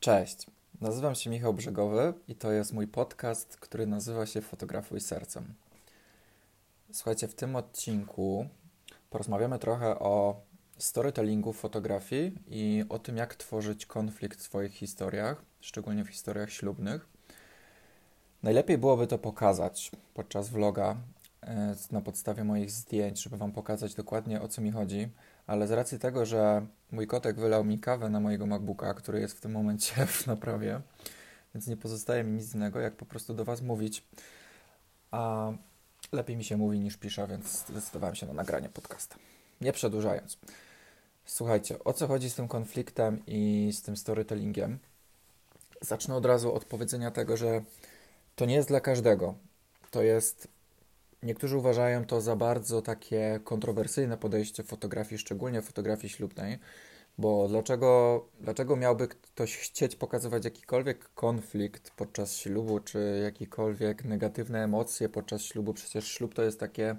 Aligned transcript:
Cześć, 0.00 0.46
nazywam 0.80 1.14
się 1.14 1.30
Michał 1.30 1.54
Brzegowy 1.54 2.14
i 2.28 2.34
to 2.34 2.52
jest 2.52 2.72
mój 2.72 2.86
podcast, 2.86 3.56
który 3.56 3.86
nazywa 3.86 4.26
się 4.26 4.40
Fotografuj 4.40 5.00
Sercem. 5.00 5.54
Słuchajcie, 6.92 7.28
w 7.28 7.34
tym 7.34 7.56
odcinku 7.56 8.48
porozmawiamy 9.10 9.58
trochę 9.58 9.98
o 9.98 10.40
storytellingu 10.76 11.52
fotografii 11.52 12.38
i 12.46 12.84
o 12.88 12.98
tym, 12.98 13.16
jak 13.16 13.34
tworzyć 13.34 13.86
konflikt 13.86 14.38
w 14.38 14.42
swoich 14.42 14.72
historiach, 14.72 15.42
szczególnie 15.60 16.04
w 16.04 16.08
historiach 16.08 16.50
ślubnych. 16.50 17.08
Najlepiej 18.42 18.78
byłoby 18.78 19.06
to 19.06 19.18
pokazać 19.18 19.90
podczas 20.14 20.48
vloga 20.48 20.96
e, 21.42 21.74
na 21.90 22.00
podstawie 22.00 22.44
moich 22.44 22.70
zdjęć, 22.70 23.22
żeby 23.22 23.36
Wam 23.36 23.52
pokazać 23.52 23.94
dokładnie 23.94 24.40
o 24.42 24.48
co 24.48 24.62
mi 24.62 24.70
chodzi, 24.70 25.08
ale 25.48 25.66
z 25.66 25.70
racji 25.70 25.98
tego, 25.98 26.26
że 26.26 26.66
mój 26.90 27.06
kotek 27.06 27.36
wylał 27.36 27.64
mi 27.64 27.78
kawę 27.78 28.08
na 28.08 28.20
mojego 28.20 28.46
MacBooka, 28.46 28.94
który 28.94 29.20
jest 29.20 29.36
w 29.38 29.40
tym 29.40 29.52
momencie 29.52 30.06
w 30.06 30.26
naprawie, 30.26 30.80
więc 31.54 31.66
nie 31.66 31.76
pozostaje 31.76 32.24
mi 32.24 32.32
nic 32.32 32.54
innego, 32.54 32.80
jak 32.80 32.96
po 32.96 33.06
prostu 33.06 33.34
do 33.34 33.44
Was 33.44 33.62
mówić. 33.62 34.04
A 35.10 35.52
lepiej 36.12 36.36
mi 36.36 36.44
się 36.44 36.56
mówi 36.56 36.80
niż 36.80 36.96
pisze, 36.96 37.26
więc 37.26 37.66
zdecydowałem 37.66 38.14
się 38.14 38.26
na 38.26 38.32
nagranie 38.32 38.68
podcasta. 38.68 39.16
Nie 39.60 39.72
przedłużając. 39.72 40.38
Słuchajcie, 41.24 41.84
o 41.84 41.92
co 41.92 42.06
chodzi 42.06 42.30
z 42.30 42.34
tym 42.34 42.48
konfliktem 42.48 43.22
i 43.26 43.70
z 43.72 43.82
tym 43.82 43.96
storytellingiem? 43.96 44.78
Zacznę 45.80 46.14
od 46.14 46.26
razu 46.26 46.54
od 46.54 46.64
powiedzenia 46.64 47.10
tego, 47.10 47.36
że 47.36 47.62
to 48.36 48.46
nie 48.46 48.54
jest 48.54 48.68
dla 48.68 48.80
każdego. 48.80 49.34
To 49.90 50.02
jest 50.02 50.48
Niektórzy 51.22 51.56
uważają 51.56 52.04
to 52.04 52.20
za 52.20 52.36
bardzo 52.36 52.82
takie 52.82 53.40
kontrowersyjne 53.44 54.16
podejście 54.16 54.62
fotografii, 54.62 55.18
szczególnie 55.18 55.62
fotografii 55.62 56.08
ślubnej, 56.12 56.58
bo 57.18 57.48
dlaczego, 57.48 58.24
dlaczego 58.40 58.76
miałby 58.76 59.08
ktoś 59.08 59.56
chcieć 59.56 59.96
pokazywać 59.96 60.44
jakikolwiek 60.44 61.08
konflikt 61.14 61.90
podczas 61.90 62.36
ślubu, 62.36 62.80
czy 62.80 63.20
jakiekolwiek 63.24 64.04
negatywne 64.04 64.64
emocje 64.64 65.08
podczas 65.08 65.42
ślubu? 65.42 65.74
Przecież 65.74 66.08
ślub 66.08 66.34
to 66.34 66.42
jest 66.42 66.60
takie 66.60 66.96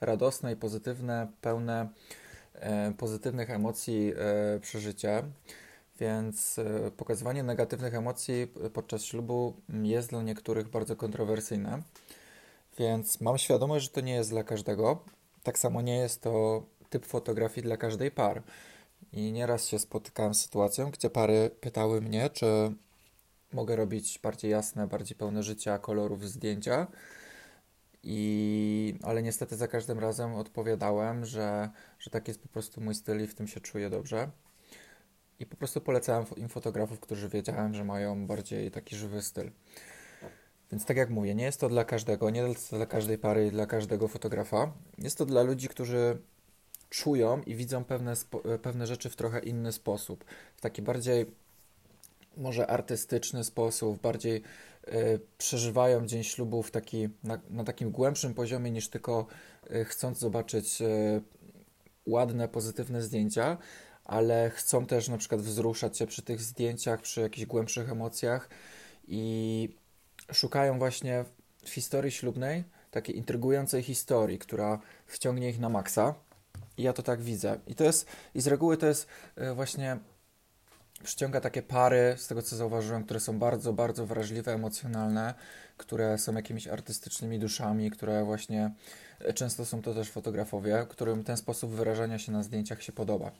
radosne 0.00 0.52
i 0.52 0.56
pozytywne, 0.56 1.28
pełne 1.40 1.88
e, 2.54 2.92
pozytywnych 2.98 3.50
emocji 3.50 4.12
e. 4.16 5.22
Więc 6.00 6.58
e, 6.58 6.90
pokazywanie 6.90 7.42
negatywnych 7.42 7.94
emocji 7.94 8.52
podczas 8.72 9.02
ślubu 9.02 9.56
jest 9.82 10.10
dla 10.10 10.22
niektórych 10.22 10.68
bardzo 10.68 10.96
kontrowersyjne. 10.96 11.82
Więc 12.80 13.20
mam 13.20 13.38
świadomość, 13.38 13.84
że 13.84 13.90
to 13.90 14.00
nie 14.00 14.14
jest 14.14 14.30
dla 14.30 14.44
każdego. 14.44 15.04
Tak 15.42 15.58
samo 15.58 15.82
nie 15.82 15.96
jest 15.96 16.22
to 16.22 16.62
typ 16.90 17.06
fotografii 17.06 17.62
dla 17.62 17.76
każdej 17.76 18.10
pary. 18.10 18.42
I 19.12 19.32
nieraz 19.32 19.66
się 19.66 19.78
spotykałem 19.78 20.34
z 20.34 20.40
sytuacją, 20.42 20.90
gdzie 20.90 21.10
pary 21.10 21.50
pytały 21.60 22.00
mnie, 22.00 22.30
czy 22.30 22.46
mogę 23.52 23.76
robić 23.76 24.18
bardziej 24.22 24.50
jasne, 24.50 24.86
bardziej 24.86 25.16
pełne 25.16 25.42
życia, 25.42 25.78
kolorów 25.78 26.28
zdjęcia. 26.28 26.86
I, 28.02 28.94
ale 29.02 29.22
niestety 29.22 29.56
za 29.56 29.68
każdym 29.68 29.98
razem 29.98 30.34
odpowiadałem, 30.34 31.24
że, 31.24 31.70
że 31.98 32.10
tak 32.10 32.28
jest 32.28 32.42
po 32.42 32.48
prostu 32.48 32.80
mój 32.80 32.94
styl 32.94 33.24
i 33.24 33.26
w 33.26 33.34
tym 33.34 33.46
się 33.48 33.60
czuję 33.60 33.90
dobrze. 33.90 34.30
I 35.38 35.46
po 35.46 35.56
prostu 35.56 35.80
polecałem 35.80 36.24
im 36.36 36.48
fotografów, 36.48 37.00
którzy 37.00 37.28
wiedziałem, 37.28 37.74
że 37.74 37.84
mają 37.84 38.26
bardziej 38.26 38.70
taki 38.70 38.96
żywy 38.96 39.22
styl. 39.22 39.50
Więc 40.72 40.84
tak 40.84 40.96
jak 40.96 41.10
mówię, 41.10 41.34
nie 41.34 41.44
jest 41.44 41.60
to 41.60 41.68
dla 41.68 41.84
każdego, 41.84 42.30
nie 42.30 42.40
jest 42.40 42.70
to 42.70 42.76
dla 42.76 42.86
każdej 42.86 43.18
pary 43.18 43.50
dla 43.50 43.66
każdego 43.66 44.08
fotografa. 44.08 44.72
Jest 44.98 45.18
to 45.18 45.26
dla 45.26 45.42
ludzi, 45.42 45.68
którzy 45.68 46.18
czują 46.90 47.42
i 47.42 47.54
widzą 47.54 47.84
pewne, 47.84 48.14
pewne 48.62 48.86
rzeczy 48.86 49.10
w 49.10 49.16
trochę 49.16 49.40
inny 49.40 49.72
sposób. 49.72 50.24
W 50.56 50.60
taki 50.60 50.82
bardziej 50.82 51.26
może 52.36 52.66
artystyczny 52.66 53.44
sposób, 53.44 54.00
bardziej 54.00 54.42
y, 54.88 55.20
przeżywają 55.38 56.06
dzień 56.06 56.24
ślubu 56.24 56.62
w 56.62 56.70
taki, 56.70 57.08
na, 57.24 57.38
na 57.50 57.64
takim 57.64 57.90
głębszym 57.90 58.34
poziomie 58.34 58.70
niż 58.70 58.88
tylko 58.88 59.26
y, 59.70 59.84
chcąc 59.84 60.18
zobaczyć 60.18 60.82
y, 60.82 61.22
ładne, 62.06 62.48
pozytywne 62.48 63.02
zdjęcia, 63.02 63.58
ale 64.04 64.50
chcą 64.50 64.86
też 64.86 65.08
na 65.08 65.18
przykład 65.18 65.40
wzruszać 65.40 65.98
się 65.98 66.06
przy 66.06 66.22
tych 66.22 66.40
zdjęciach, 66.40 67.00
przy 67.00 67.20
jakichś 67.20 67.46
głębszych 67.46 67.90
emocjach 67.90 68.48
i 69.08 69.79
szukają 70.32 70.78
właśnie 70.78 71.24
w 71.64 71.70
historii 71.70 72.10
ślubnej 72.10 72.64
takiej 72.90 73.16
intrygującej 73.16 73.82
historii, 73.82 74.38
która 74.38 74.80
wciągnie 75.06 75.48
ich 75.48 75.60
na 75.60 75.68
maksa. 75.68 76.14
I 76.76 76.82
ja 76.82 76.92
to 76.92 77.02
tak 77.02 77.22
widzę. 77.22 77.58
I 77.66 77.74
to 77.74 77.84
jest, 77.84 78.06
i 78.34 78.40
z 78.40 78.46
reguły 78.46 78.76
to 78.76 78.86
jest 78.86 79.06
e, 79.36 79.54
właśnie 79.54 79.98
przyciąga 81.02 81.40
takie 81.40 81.62
pary, 81.62 82.14
z 82.18 82.26
tego 82.26 82.42
co 82.42 82.56
zauważyłem, 82.56 83.04
które 83.04 83.20
są 83.20 83.38
bardzo, 83.38 83.72
bardzo 83.72 84.06
wrażliwe, 84.06 84.54
emocjonalne, 84.54 85.34
które 85.76 86.18
są 86.18 86.34
jakimiś 86.34 86.68
artystycznymi 86.68 87.38
duszami, 87.38 87.90
które 87.90 88.24
właśnie 88.24 88.74
e, 89.20 89.32
często 89.32 89.64
są 89.64 89.82
to 89.82 89.94
też 89.94 90.10
fotografowie, 90.10 90.86
którym 90.88 91.24
ten 91.24 91.36
sposób 91.36 91.70
wyrażania 91.70 92.18
się 92.18 92.32
na 92.32 92.42
zdjęciach 92.42 92.82
się 92.82 92.92
podoba. 92.92 93.30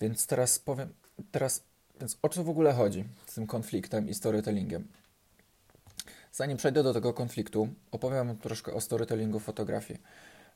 Więc 0.00 0.26
teraz 0.26 0.58
powiem, 0.58 0.94
teraz, 1.30 1.62
więc 2.00 2.18
o 2.22 2.28
co 2.28 2.44
w 2.44 2.50
ogóle 2.50 2.72
chodzi 2.72 3.04
z 3.26 3.34
tym 3.34 3.46
konfliktem 3.46 4.08
i 4.08 4.14
storytellingiem? 4.14 4.88
Zanim 6.36 6.56
przejdę 6.56 6.82
do 6.82 6.94
tego 6.94 7.12
konfliktu, 7.12 7.68
opowiem 7.92 8.36
troszkę 8.36 8.72
o 8.72 8.80
storytellingu 8.80 9.40
fotografii. 9.40 10.00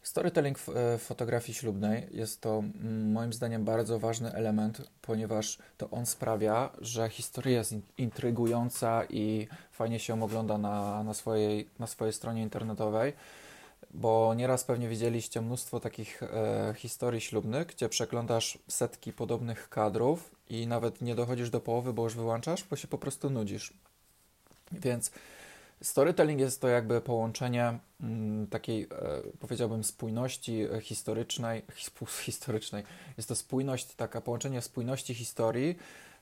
Storytelling 0.03 0.59
e, 0.75 0.99
fotografii 0.99 1.55
ślubnej 1.55 2.07
jest 2.11 2.41
to 2.41 2.59
mm, 2.59 3.13
moim 3.13 3.33
zdaniem 3.33 3.65
bardzo 3.65 3.99
ważny 3.99 4.33
element, 4.33 4.83
ponieważ 5.03 5.59
to 5.79 5.91
on 5.91 6.07
sprawia, 6.07 6.71
że 6.81 7.09
historia 7.09 7.59
jest 7.59 7.75
intrygująca 7.99 9.05
i 9.05 9.49
fajnie 9.73 9.99
się 9.99 10.13
ją 10.13 10.23
ogląda 10.23 10.59
na, 10.59 11.03
na, 11.03 11.15
swojej, 11.15 11.69
na 11.79 11.87
swojej 11.87 12.13
stronie 12.13 12.43
internetowej, 12.43 13.13
bo 13.91 14.35
nieraz 14.35 14.65
pewnie 14.65 14.89
widzieliście 14.89 15.41
mnóstwo 15.41 15.81
takich 15.81 16.23
e, 16.23 16.75
historii 16.77 17.21
ślubnych, 17.21 17.67
gdzie 17.67 17.89
przeglądasz 17.89 18.59
setki 18.69 19.13
podobnych 19.13 19.69
kadrów 19.69 20.31
i 20.49 20.67
nawet 20.67 21.03
nie 21.03 21.15
dochodzisz 21.15 21.51
do 21.51 21.61
połowy, 21.61 21.93
bo 21.93 22.05
już 22.05 22.15
wyłączasz, 22.15 22.65
bo 22.65 22.77
się 22.77 22.89
po 22.89 22.99
prostu 22.99 23.31
nudzisz. 23.31 23.75
Więc 24.73 25.11
Storytelling 25.83 26.41
jest 26.41 26.61
to 26.61 26.69
jakby 26.69 27.01
połączenie 27.01 27.79
mm, 28.01 28.47
takiej, 28.47 28.83
e, 28.83 28.89
powiedziałbym, 29.39 29.85
spójności 29.85 30.67
historycznej, 30.81 31.63
historycznej. 32.27 32.85
Jest 33.17 33.29
to 33.29 33.35
spójność, 33.35 33.95
taka 33.95 34.21
połączenie 34.21 34.63
spójności 34.63 35.15
historii 35.15 35.77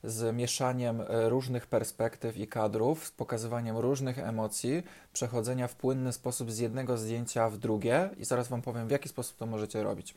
z 0.04 0.36
mieszaniem 0.36 1.00
e, 1.00 1.28
różnych 1.28 1.66
perspektyw 1.66 2.36
i 2.36 2.46
kadrów, 2.46 3.06
z 3.06 3.10
pokazywaniem 3.10 3.76
różnych 3.76 4.18
emocji, 4.18 4.82
przechodzenia 5.12 5.68
w 5.68 5.74
płynny 5.74 6.12
sposób 6.12 6.52
z 6.52 6.58
jednego 6.58 6.98
zdjęcia 6.98 7.50
w 7.50 7.58
drugie 7.58 8.10
i 8.16 8.24
zaraz 8.24 8.48
Wam 8.48 8.62
powiem, 8.62 8.88
w 8.88 8.90
jaki 8.90 9.08
sposób 9.08 9.36
to 9.36 9.46
możecie 9.46 9.82
robić. 9.82 10.14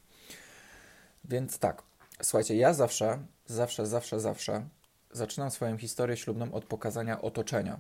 Więc 1.26 1.60
tak, 1.60 1.84
słuchajcie, 2.22 2.56
ja 2.56 2.74
zawsze, 2.74 3.20
zawsze, 3.46 3.88
zawsze, 3.88 4.20
zawsze 4.20 4.66
zaczynam 5.12 5.52
swoją 5.52 5.78
historię 5.78 6.18
ślubną 6.18 6.54
od 6.54 6.66
pokazania 6.66 7.22
otoczenia 7.22 7.80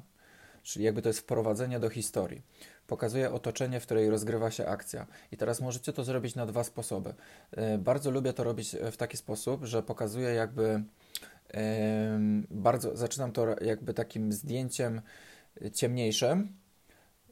czyli 0.63 0.85
jakby 0.85 1.01
to 1.01 1.09
jest 1.09 1.19
wprowadzenie 1.19 1.79
do 1.79 1.89
historii. 1.89 2.41
Pokazuje 2.88 3.31
otoczenie, 3.31 3.79
w 3.79 3.85
której 3.85 4.09
rozgrywa 4.09 4.51
się 4.51 4.66
akcja. 4.66 5.07
I 5.31 5.38
teraz 5.38 5.61
możecie 5.61 5.94
to 5.94 6.03
zrobić 6.03 6.35
na 6.35 6.45
dwa 6.45 6.63
sposoby. 6.63 7.13
E, 7.51 7.77
bardzo 7.77 8.11
lubię 8.11 8.33
to 8.33 8.44
robić 8.44 8.75
w 8.91 8.97
taki 8.97 9.17
sposób, 9.17 9.66
że 9.66 9.83
pokazuję 9.83 10.29
jakby 10.29 10.83
bardzo, 12.49 12.97
zaczynam 12.97 13.31
to 13.31 13.55
jakby 13.61 13.94
takim 13.94 14.33
zdjęciem 14.33 15.01
ciemniejszym. 15.73 16.53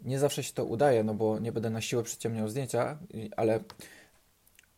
Nie 0.01 0.19
zawsze 0.19 0.43
się 0.43 0.53
to 0.53 0.65
udaje, 0.65 1.03
no 1.03 1.13
bo 1.13 1.39
nie 1.39 1.51
będę 1.51 1.69
na 1.69 1.81
siłę 1.81 2.03
przyciemniał 2.03 2.49
zdjęcia, 2.49 2.97
ale 3.37 3.59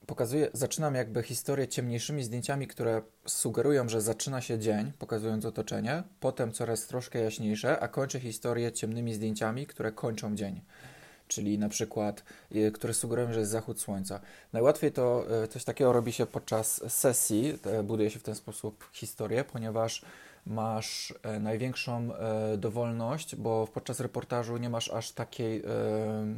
pokazuję, 0.06 0.50
zaczynam 0.53 0.95
jakby 0.95 1.23
historię 1.23 1.67
ciemniejszymi 1.67 2.23
zdjęciami, 2.23 2.67
które 2.67 3.01
sugerują, 3.25 3.89
że 3.89 4.01
zaczyna 4.01 4.41
się 4.41 4.59
dzień, 4.59 4.91
pokazując 5.00 5.45
otoczenie, 5.45 6.03
potem 6.19 6.51
coraz 6.51 6.88
troszkę 6.88 7.19
jaśniejsze, 7.19 7.80
a 7.80 7.88
kończę 7.88 8.19
historię 8.19 8.71
ciemnymi 8.71 9.13
zdjęciami, 9.13 9.68
które 9.68 9.92
kończą 9.92 10.36
dzień. 10.36 10.62
Czyli 11.27 11.59
na 11.59 11.69
przykład, 11.69 12.24
y, 12.56 12.71
które 12.71 12.94
sugerują, 12.94 13.33
że 13.33 13.39
jest 13.39 13.51
zachód 13.51 13.81
słońca. 13.81 14.19
Najłatwiej 14.53 14.92
to 14.92 15.25
y, 15.44 15.48
coś 15.48 15.63
takiego 15.63 15.94
robi 15.94 16.12
się 16.12 16.25
podczas 16.25 16.94
sesji, 16.94 17.59
buduje 17.83 18.09
się 18.09 18.19
w 18.19 18.24
ten 18.24 18.36
sposób 18.36 18.86
historię, 18.94 19.44
ponieważ 19.44 20.06
masz 20.45 21.13
e, 21.24 21.39
największą 21.39 22.15
e, 22.15 22.57
dowolność, 22.57 23.36
bo 23.36 23.68
podczas 23.74 24.00
reportażu 24.00 24.57
nie 24.57 24.69
masz 24.69 24.89
aż 24.89 25.12
takiej 25.12 25.63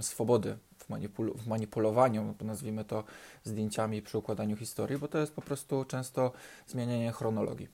swobody 0.01 0.57
w, 0.83 0.89
manipul 0.89 1.33
w 1.33 1.47
manipulowaniu, 1.47 2.35
nazwijmy 2.41 2.85
to 2.85 3.03
zdjęciami 3.43 4.01
przy 4.01 4.17
układaniu 4.17 4.57
historii, 4.57 4.97
bo 4.97 5.07
to 5.07 5.17
jest 5.17 5.33
po 5.33 5.41
prostu 5.41 5.85
często 5.85 6.31
zmienianie 6.67 7.11
chronologii. 7.11 7.67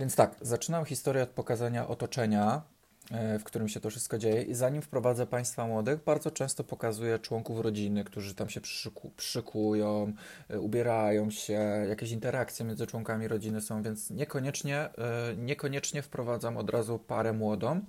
Więc 0.00 0.16
tak, 0.16 0.36
zaczynam 0.40 0.84
historię 0.84 1.22
od 1.22 1.28
pokazania 1.28 1.88
otoczenia, 1.88 2.62
e, 3.10 3.38
w 3.38 3.44
którym 3.44 3.68
się 3.68 3.80
to 3.80 3.90
wszystko 3.90 4.18
dzieje. 4.18 4.42
I 4.42 4.54
zanim 4.54 4.82
wprowadzę 4.82 5.26
Państwa 5.26 5.66
młodych, 5.66 6.04
bardzo 6.04 6.30
często 6.30 6.64
pokazuję 6.64 7.18
członków 7.18 7.60
rodziny, 7.60 8.04
którzy 8.04 8.34
tam 8.34 8.48
się 8.48 8.60
przyszykują, 9.16 10.12
e, 10.48 10.60
ubierają 10.60 11.30
się, 11.30 11.52
jakieś 11.88 12.10
interakcje 12.10 12.66
między 12.66 12.86
członkami 12.86 13.28
rodziny 13.28 13.60
są, 13.60 13.82
więc 13.82 14.10
niekoniecznie, 14.10 14.76
e, 14.78 14.90
niekoniecznie 15.36 16.02
wprowadzam 16.02 16.56
od 16.56 16.70
razu 16.70 16.98
parę 16.98 17.32
młodą. 17.32 17.80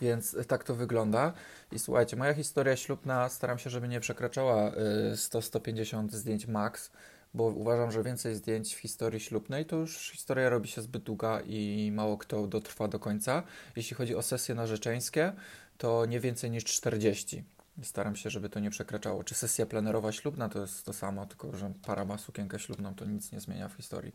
Więc 0.00 0.36
tak 0.48 0.64
to 0.64 0.74
wygląda. 0.74 1.32
I 1.72 1.78
słuchajcie, 1.78 2.16
moja 2.16 2.34
historia 2.34 2.76
ślubna 2.76 3.28
staram 3.28 3.58
się, 3.58 3.70
żeby 3.70 3.88
nie 3.88 4.00
przekraczała 4.00 4.72
100-150 5.14 6.10
zdjęć 6.10 6.46
max 6.46 6.90
bo 7.36 7.44
uważam, 7.44 7.92
że 7.92 8.02
więcej 8.02 8.34
zdjęć 8.34 8.74
w 8.74 8.78
historii 8.78 9.20
ślubnej 9.20 9.66
to 9.66 9.76
już 9.76 10.10
historia 10.10 10.48
robi 10.48 10.68
się 10.68 10.82
zbyt 10.82 11.02
długa 11.02 11.40
i 11.40 11.90
mało 11.94 12.18
kto 12.18 12.46
dotrwa 12.46 12.88
do 12.88 12.98
końca. 12.98 13.42
Jeśli 13.76 13.96
chodzi 13.96 14.14
o 14.14 14.22
sesje 14.22 14.54
narzeczeńskie, 14.54 15.32
to 15.78 16.06
nie 16.06 16.20
więcej 16.20 16.50
niż 16.50 16.64
40. 16.64 17.44
Staram 17.82 18.16
się, 18.16 18.30
żeby 18.30 18.48
to 18.48 18.60
nie 18.60 18.70
przekraczało. 18.70 19.24
Czy 19.24 19.34
sesja 19.34 19.66
plenerowa 19.66 20.12
ślubna 20.12 20.48
to 20.48 20.60
jest 20.60 20.84
to 20.84 20.92
samo, 20.92 21.26
tylko 21.26 21.56
że 21.56 21.72
para 21.86 22.04
ma 22.04 22.18
sukienkę 22.18 22.58
ślubną, 22.58 22.94
to 22.94 23.04
nic 23.04 23.32
nie 23.32 23.40
zmienia 23.40 23.68
w 23.68 23.72
historii. 23.72 24.12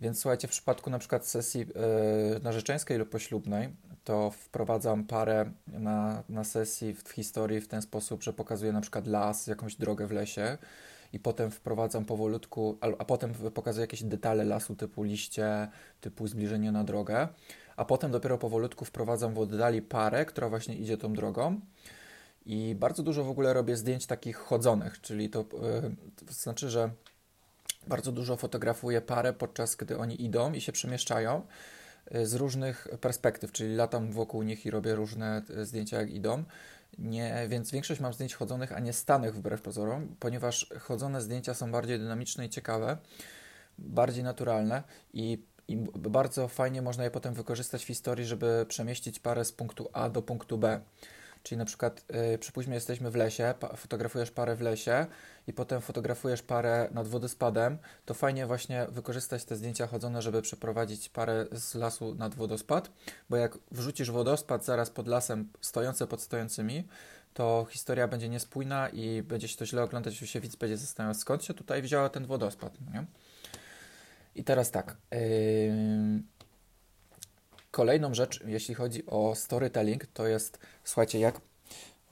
Więc 0.00 0.20
słuchajcie, 0.20 0.48
w 0.48 0.50
przypadku 0.50 0.90
na 0.90 0.98
przykład 0.98 1.26
sesji 1.26 1.60
yy, 1.60 2.40
narzeczeńskiej 2.42 2.98
lub 2.98 3.08
poślubnej, 3.08 3.68
to 4.04 4.30
wprowadzam 4.30 5.04
parę 5.04 5.52
na, 5.66 6.22
na 6.28 6.44
sesji 6.44 6.94
w, 6.94 7.02
w 7.02 7.10
historii 7.10 7.60
w 7.60 7.68
ten 7.68 7.82
sposób, 7.82 8.22
że 8.22 8.32
pokazuję 8.32 8.72
na 8.72 8.80
przykład 8.80 9.06
las, 9.06 9.46
jakąś 9.46 9.74
drogę 9.74 10.06
w 10.06 10.12
lesie, 10.12 10.58
i 11.12 11.18
potem 11.18 11.50
wprowadzam 11.50 12.04
powolutku, 12.04 12.78
a, 12.98 13.04
potem 13.04 13.34
pokazuję 13.34 13.82
jakieś 13.82 14.02
detale 14.02 14.44
lasu 14.44 14.76
typu 14.76 15.02
liście, 15.02 15.68
typu 16.00 16.26
zbliżenie 16.26 16.72
na 16.72 16.84
drogę, 16.84 17.28
a 17.76 17.84
potem 17.84 18.10
dopiero 18.10 18.38
powolutku 18.38 18.84
wprowadzam 18.84 19.34
w 19.34 19.38
oddali 19.38 19.82
parę, 19.82 20.24
która 20.24 20.48
właśnie 20.48 20.76
idzie 20.76 20.96
tą 20.96 21.12
drogą. 21.12 21.60
I 22.46 22.74
bardzo 22.78 23.02
dużo 23.02 23.24
w 23.24 23.30
ogóle 23.30 23.52
robię 23.52 23.76
zdjęć 23.76 24.06
takich 24.06 24.36
chodzonych, 24.36 25.00
czyli 25.00 25.30
to, 25.30 25.38
yy, 25.38 26.26
to 26.26 26.32
znaczy, 26.34 26.70
że 26.70 26.90
bardzo 27.86 28.12
dużo 28.12 28.36
fotografuję 28.36 29.00
parę 29.00 29.32
podczas 29.32 29.76
gdy 29.76 29.98
oni 29.98 30.24
idą 30.24 30.52
i 30.52 30.60
się 30.60 30.72
przemieszczają 30.72 31.42
y, 32.14 32.26
z 32.26 32.34
różnych 32.34 32.88
perspektyw, 33.00 33.52
czyli 33.52 33.74
latam 33.76 34.12
wokół 34.12 34.42
nich 34.42 34.66
i 34.66 34.70
robię 34.70 34.94
różne 34.94 35.42
y, 35.50 35.66
zdjęcia 35.66 36.00
jak 36.00 36.10
idą. 36.10 36.44
Nie, 36.98 37.46
więc 37.48 37.70
większość 37.70 38.00
mam 38.00 38.12
zdjęć 38.12 38.34
chodzonych, 38.34 38.72
a 38.72 38.80
nie 38.80 38.92
stanych 38.92 39.34
wbrew 39.34 39.62
pozorom, 39.62 40.16
ponieważ 40.20 40.66
chodzone 40.80 41.20
zdjęcia 41.20 41.54
są 41.54 41.72
bardziej 41.72 41.98
dynamiczne 41.98 42.46
i 42.46 42.48
ciekawe, 42.48 42.96
bardziej 43.78 44.24
naturalne 44.24 44.82
i, 45.12 45.42
i 45.68 45.76
bardzo 45.94 46.48
fajnie 46.48 46.82
można 46.82 47.04
je 47.04 47.10
potem 47.10 47.34
wykorzystać 47.34 47.84
w 47.84 47.86
historii, 47.86 48.24
żeby 48.24 48.66
przemieścić 48.68 49.18
parę 49.18 49.44
z 49.44 49.52
punktu 49.52 49.90
A 49.92 50.08
do 50.08 50.22
punktu 50.22 50.58
B. 50.58 50.80
Czyli 51.42 51.58
na 51.58 51.64
przykład, 51.64 52.04
yy, 52.30 52.38
przypuśćmy, 52.38 52.74
jesteśmy 52.74 53.10
w 53.10 53.16
lesie, 53.16 53.54
fotografujesz 53.76 54.30
parę 54.30 54.56
w 54.56 54.60
lesie 54.60 55.06
i 55.46 55.52
potem 55.52 55.80
fotografujesz 55.80 56.42
parę 56.42 56.88
nad 56.92 57.08
wodospadem, 57.08 57.78
to 58.04 58.14
fajnie 58.14 58.46
właśnie 58.46 58.86
wykorzystać 58.88 59.44
te 59.44 59.56
zdjęcia 59.56 59.86
chodzone, 59.86 60.22
żeby 60.22 60.42
przeprowadzić 60.42 61.08
parę 61.08 61.46
z 61.52 61.74
lasu 61.74 62.14
nad 62.14 62.34
wodospad, 62.34 62.90
bo 63.30 63.36
jak 63.36 63.58
wrzucisz 63.70 64.10
wodospad 64.10 64.64
zaraz 64.64 64.90
pod 64.90 65.06
lasem, 65.06 65.48
stojące 65.60 66.06
pod 66.06 66.20
stojącymi, 66.22 66.88
to 67.34 67.66
historia 67.70 68.08
będzie 68.08 68.28
niespójna 68.28 68.88
i 68.88 69.22
będzie 69.22 69.48
się 69.48 69.56
to 69.56 69.66
źle 69.66 69.82
oglądać, 69.82 70.14
się 70.14 70.40
widz 70.40 70.56
będzie 70.56 70.76
zastanawiał, 70.76 71.14
skąd 71.14 71.44
się 71.44 71.54
tutaj 71.54 71.82
wziął 71.82 72.08
ten 72.08 72.26
wodospad. 72.26 72.72
Nie? 72.92 73.04
I 74.34 74.44
teraz 74.44 74.70
tak. 74.70 74.96
Yy... 75.10 76.39
Kolejną 77.70 78.14
rzecz, 78.14 78.40
jeśli 78.46 78.74
chodzi 78.74 79.06
o 79.06 79.34
storytelling, 79.34 80.06
to 80.06 80.26
jest, 80.26 80.58
słuchajcie, 80.84 81.18
jak 81.18 81.40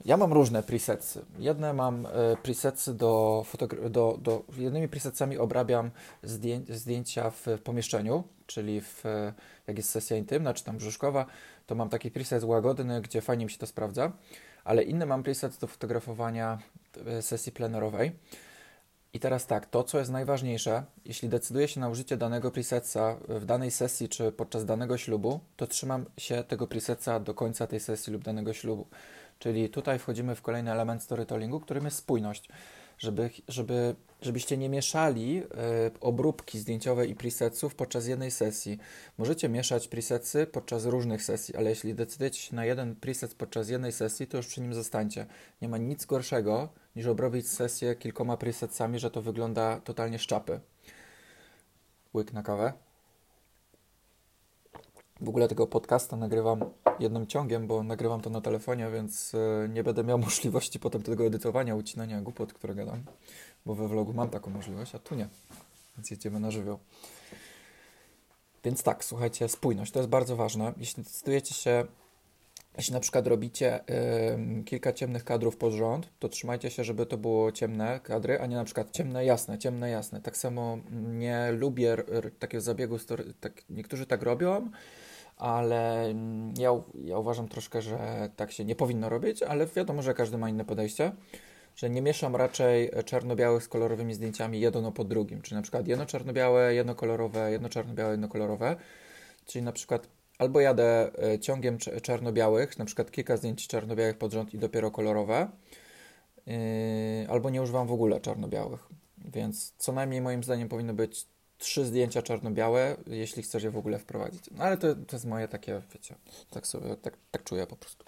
ja 0.05 0.17
mam 0.17 0.33
różne 0.33 0.63
presetsy. 0.63 1.25
Jedne 1.39 1.73
mam 1.73 2.05
e, 2.05 2.09
presetsy 2.43 2.93
do, 2.93 3.45
do, 3.89 4.17
do 4.21 4.43
jednymi 4.57 4.87
presetsami 4.87 5.37
obrabiam 5.37 5.91
zdję 6.23 6.61
zdjęcia 6.69 7.29
w 7.29 7.45
pomieszczeniu, 7.63 8.23
czyli 8.45 8.81
w, 8.81 9.03
jak 9.67 9.77
jest 9.77 9.89
sesja 9.89 10.17
intymna 10.17 10.53
czy 10.53 10.63
tam 10.63 10.77
brzuszkowa, 10.77 11.25
to 11.65 11.75
mam 11.75 11.89
taki 11.89 12.11
preset 12.11 12.43
łagodny, 12.43 13.01
gdzie 13.01 13.21
fajnie 13.21 13.45
mi 13.45 13.51
się 13.51 13.57
to 13.57 13.67
sprawdza, 13.67 14.11
ale 14.63 14.83
inny 14.83 15.05
mam 15.05 15.23
preset 15.23 15.57
do 15.57 15.67
fotografowania 15.67 16.59
e, 17.05 17.21
sesji 17.21 17.51
plenerowej. 17.51 18.11
I 19.13 19.19
teraz 19.19 19.47
tak, 19.47 19.65
to 19.65 19.83
co 19.83 19.99
jest 19.99 20.11
najważniejsze, 20.11 20.83
jeśli 21.05 21.29
decyduję 21.29 21.67
się 21.67 21.79
na 21.79 21.89
użycie 21.89 22.17
danego 22.17 22.51
presetsa 22.51 23.17
w 23.29 23.45
danej 23.45 23.71
sesji 23.71 24.09
czy 24.09 24.31
podczas 24.31 24.65
danego 24.65 24.97
ślubu, 24.97 25.39
to 25.55 25.67
trzymam 25.67 26.05
się 26.17 26.43
tego 26.43 26.67
presetsa 26.67 27.19
do 27.19 27.33
końca 27.33 27.67
tej 27.67 27.79
sesji 27.79 28.13
lub 28.13 28.23
danego 28.23 28.53
ślubu. 28.53 28.87
Czyli 29.39 29.69
tutaj 29.69 29.99
wchodzimy 29.99 30.35
w 30.35 30.41
kolejny 30.41 30.71
element 30.71 31.03
storytellingu, 31.03 31.59
którym 31.59 31.85
jest 31.85 31.97
spójność. 31.97 32.49
Żeby, 32.97 33.29
żeby, 33.47 33.95
żebyście 34.21 34.57
nie 34.57 34.69
mieszali 34.69 35.43
y, 35.43 35.45
obróbki 36.01 36.59
zdjęciowe 36.59 37.07
i 37.07 37.15
presetsów 37.15 37.75
podczas 37.75 38.07
jednej 38.07 38.31
sesji. 38.31 38.79
Możecie 39.17 39.49
mieszać 39.49 39.87
presetsy 39.87 40.47
podczas 40.47 40.85
różnych 40.85 41.23
sesji, 41.23 41.55
ale 41.55 41.69
jeśli 41.69 41.95
decydujecie 41.95 42.41
się 42.41 42.55
na 42.55 42.65
jeden 42.65 42.95
preset 42.95 43.35
podczas 43.35 43.69
jednej 43.69 43.91
sesji, 43.91 44.27
to 44.27 44.37
już 44.37 44.47
przy 44.47 44.61
nim 44.61 44.73
zostańcie. 44.73 45.25
Nie 45.61 45.69
ma 45.69 45.77
nic 45.77 46.05
gorszego 46.05 46.69
niż 46.95 47.07
obrobić 47.07 47.49
sesję 47.49 47.95
kilkoma 47.95 48.37
presetsami, 48.37 48.99
że 48.99 49.11
to 49.11 49.21
wygląda 49.21 49.79
totalnie 49.79 50.19
szczapy. 50.19 50.59
Łyk 52.13 52.33
na 52.33 52.43
kawę. 52.43 52.73
W 55.21 55.29
ogóle 55.29 55.47
tego 55.47 55.67
podcasta 55.67 56.17
nagrywam 56.17 56.59
jednym 56.99 57.27
ciągiem, 57.27 57.67
bo 57.67 57.83
nagrywam 57.83 58.21
to 58.21 58.29
na 58.29 58.41
telefonie, 58.41 58.89
więc 58.93 59.35
e, 59.35 59.69
nie 59.69 59.83
będę 59.83 60.03
miał 60.03 60.19
możliwości 60.29 60.79
potem 60.79 61.03
tego 61.03 61.25
edytowania, 61.25 61.75
ucinania 61.75 62.21
głupot, 62.21 62.53
które 62.53 62.75
gadam, 62.75 63.03
bo 63.65 63.75
we 63.75 63.87
vlogu 63.87 64.13
mam 64.13 64.29
taką 64.29 64.51
możliwość, 64.51 64.95
a 64.95 64.99
tu 64.99 65.15
nie. 65.15 65.29
Więc 65.97 66.11
jedziemy 66.11 66.39
na 66.39 66.51
żywioł. 66.51 66.79
Więc 68.63 68.83
tak, 68.83 69.05
słuchajcie, 69.05 69.49
spójność 69.49 69.91
to 69.91 69.99
jest 69.99 70.09
bardzo 70.09 70.35
ważne. 70.35 70.73
Jeśli 70.77 71.03
decydujecie 71.03 71.53
się, 71.53 71.85
jeśli 72.79 72.93
na 72.93 72.99
przykład 72.99 73.27
robicie 73.27 73.79
yy, 74.57 74.63
kilka 74.63 74.93
ciemnych 74.93 75.23
kadrów 75.23 75.57
pod 75.57 75.73
rząd, 75.73 76.09
to 76.19 76.29
trzymajcie 76.29 76.69
się, 76.69 76.83
żeby 76.83 77.05
to 77.05 77.17
było 77.17 77.51
ciemne 77.51 77.99
kadry, 78.03 78.39
a 78.39 78.45
nie 78.45 78.55
na 78.55 78.63
przykład 78.63 78.91
ciemne, 78.91 79.25
jasne, 79.25 79.57
ciemne, 79.57 79.89
jasne. 79.89 80.21
Tak 80.21 80.37
samo 80.37 80.77
nie 80.91 81.51
lubię 81.51 81.97
takiego 82.39 82.61
zabiegu, 82.61 82.97
tak, 83.39 83.53
niektórzy 83.69 84.05
tak 84.05 84.23
robią, 84.23 84.71
ale 85.37 86.05
mm, 86.05 86.53
ja, 86.57 86.81
ja 87.03 87.17
uważam 87.17 87.47
troszkę, 87.47 87.81
że 87.81 88.29
tak 88.35 88.51
się 88.51 88.65
nie 88.65 88.75
powinno 88.75 89.09
robić, 89.09 89.43
ale 89.43 89.67
wiadomo, 89.67 90.01
że 90.01 90.13
każdy 90.13 90.37
ma 90.37 90.49
inne 90.49 90.65
podejście, 90.65 91.11
że 91.75 91.89
nie 91.89 92.01
mieszam 92.01 92.35
raczej 92.35 92.91
czarno-białych 93.05 93.63
z 93.63 93.67
kolorowymi 93.67 94.13
zdjęciami 94.13 94.59
jedno 94.59 94.91
po 94.91 95.03
drugim, 95.03 95.41
czyli 95.41 95.55
na 95.55 95.61
przykład 95.61 95.87
jedno 95.87 96.05
czarno-białe, 96.05 96.73
jedno 96.73 96.95
kolorowe, 96.95 97.51
jedno 97.51 97.69
czarno-białe, 97.69 98.11
jedno 98.11 98.27
kolorowe, 98.27 98.75
czyli 99.45 99.65
na 99.65 99.71
przykład 99.71 100.18
albo 100.39 100.59
jadę 100.59 101.11
e, 101.33 101.39
ciągiem 101.39 101.77
czarno-białych, 101.77 102.77
na 102.77 102.85
przykład 102.85 103.11
kilka 103.11 103.37
zdjęć 103.37 103.67
czarno-białych 103.67 104.17
pod 104.17 104.33
rząd 104.33 104.53
i 104.53 104.57
dopiero 104.57 104.91
kolorowe, 104.91 105.49
yy, 106.47 106.53
albo 107.29 107.49
nie 107.49 107.61
używam 107.61 107.87
w 107.87 107.91
ogóle 107.91 108.21
czarno-białych, 108.21 108.87
więc 109.17 109.73
co 109.77 109.91
najmniej 109.91 110.21
moim 110.21 110.43
zdaniem 110.43 110.69
powinno 110.69 110.93
być 110.93 111.27
trzy 111.57 111.85
zdjęcia 111.85 112.21
czarno-białe, 112.21 112.95
jeśli 113.07 113.43
chcesz 113.43 113.63
je 113.63 113.71
w 113.71 113.77
ogóle 113.77 113.99
wprowadzić. 113.99 114.43
No 114.51 114.63
ale 114.63 114.77
to, 114.77 114.95
to 114.95 115.15
jest 115.15 115.25
moje 115.25 115.47
takie, 115.47 115.81
wiecie, 115.93 116.15
tak 116.49 116.67
sobie, 116.67 116.95
tak, 116.95 117.17
tak 117.31 117.43
czuję 117.43 117.67
po 117.67 117.75
prostu. 117.75 118.05